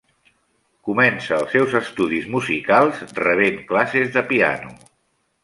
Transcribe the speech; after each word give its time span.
Comença 0.87 1.35
els 1.41 1.53
seus 1.55 1.75
estudis 1.79 2.25
musicals 2.37 3.05
rebent 3.21 3.61
classes 3.69 4.11
de 4.19 4.27
piano. 4.35 4.75